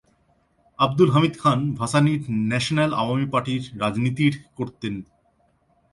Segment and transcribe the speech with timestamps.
[0.79, 4.93] আব্দুল হামিদ খাঁন ভাসানীর ন্যাশনাল আওয়ামী পার্টির রাজনীতির করতেন।